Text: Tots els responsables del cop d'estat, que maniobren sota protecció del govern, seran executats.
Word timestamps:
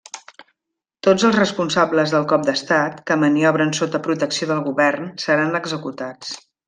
Tots 1.07 1.25
els 1.27 1.35
responsables 1.39 2.13
del 2.15 2.25
cop 2.31 2.47
d'estat, 2.47 2.97
que 3.11 3.17
maniobren 3.25 3.75
sota 3.81 4.01
protecció 4.09 4.49
del 4.53 4.65
govern, 4.71 5.07
seran 5.27 5.61
executats. 5.61 6.35